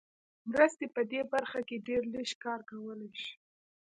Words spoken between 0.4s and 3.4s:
مرستې په دې برخه کې ډېر لږ کار کولای شي.